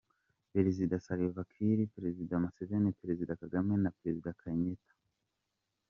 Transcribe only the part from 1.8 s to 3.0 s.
Perezida Museveni,